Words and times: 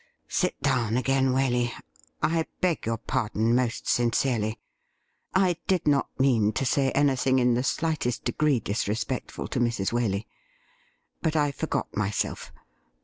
'Sit 0.41 0.59
down 0.63 0.97
again, 0.97 1.29
Waley: 1.31 1.71
I 2.23 2.47
beg 2.59 2.87
yom 2.87 2.97
pardon 3.05 3.53
most 3.53 3.87
sin 3.87 4.09
cerely. 4.09 4.55
I 5.35 5.57
did 5.67 5.87
not 5.87 6.09
mean 6.19 6.53
to 6.53 6.65
say 6.65 6.89
anything 6.93 7.37
in 7.37 7.53
the 7.53 7.61
slightest 7.61 8.23
degree 8.25 8.59
disrespectful 8.59 9.47
to 9.49 9.59
Mrs. 9.59 9.91
Waley. 9.93 10.25
But 11.21 11.35
I 11.35 11.51
forgot 11.51 11.95
myself. 11.95 12.51